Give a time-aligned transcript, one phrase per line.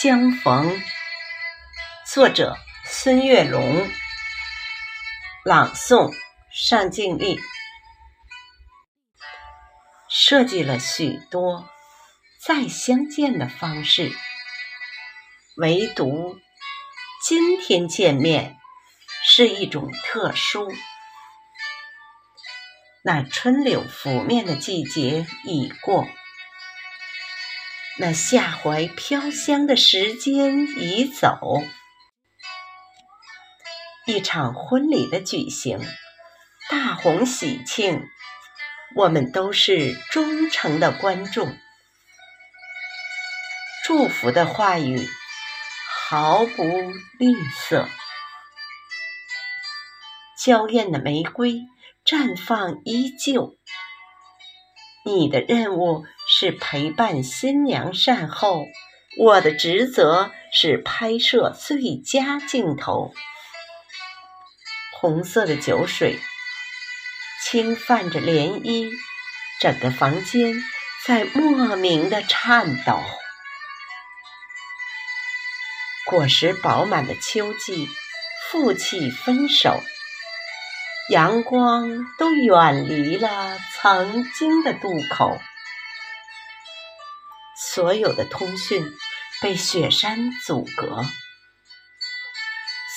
[0.00, 0.80] 相逢，
[2.06, 3.90] 作者孙月龙，
[5.44, 6.14] 朗诵
[6.52, 7.40] 尚静丽。
[10.08, 11.68] 设计了许多
[12.40, 14.12] 再相见的方式，
[15.56, 16.38] 唯独
[17.26, 18.56] 今天见面
[19.24, 20.72] 是一种特殊。
[23.02, 26.06] 那春柳拂面的季节已过。
[28.00, 31.64] 那夏怀飘香的时间已走，
[34.06, 35.80] 一场婚礼的举行，
[36.70, 38.04] 大红喜庆，
[38.94, 41.52] 我们都是忠诚的观众，
[43.84, 45.04] 祝福的话语
[46.08, 46.62] 毫不
[47.18, 47.34] 吝
[47.66, 47.88] 啬，
[50.38, 51.62] 娇艳的玫瑰
[52.04, 53.58] 绽放依旧，
[55.04, 56.06] 你的任务。
[56.40, 58.68] 是陪伴新娘善后，
[59.16, 63.12] 我的职责是拍摄最佳镜头。
[65.00, 66.20] 红色的酒水
[67.42, 68.88] 轻泛着涟漪，
[69.60, 70.62] 整个房间
[71.04, 73.00] 在莫名的颤抖。
[76.06, 77.88] 果实饱满的秋季，
[78.48, 79.82] 负气分手，
[81.10, 85.36] 阳光都远离了曾经的渡口。
[87.74, 88.82] 所有的通讯
[89.42, 91.04] 被雪山阻隔，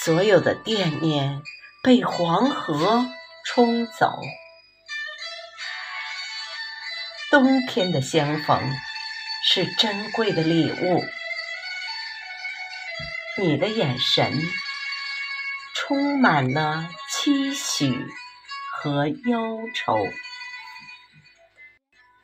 [0.04, 1.42] 所有的惦念
[1.84, 3.06] 被黄河
[3.46, 4.10] 冲走。
[7.30, 8.62] 冬天的相逢
[9.44, 11.04] 是珍贵的礼物，
[13.38, 14.42] 你的眼神
[15.76, 17.94] 充满了期许
[18.72, 19.98] 和忧愁，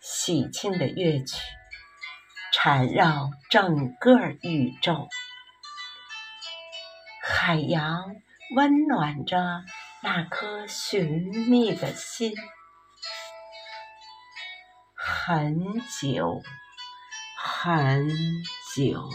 [0.01, 1.35] 喜庆的乐曲。
[2.59, 5.07] 缠绕整个宇宙，
[7.21, 8.15] 海洋
[8.55, 9.63] 温暖着
[10.01, 12.33] 那颗寻觅的心。
[14.95, 16.41] 很久，
[17.37, 18.09] 很
[18.75, 19.07] 久。